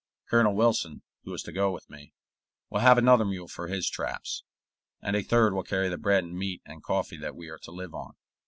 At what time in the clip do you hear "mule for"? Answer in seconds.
3.23-3.67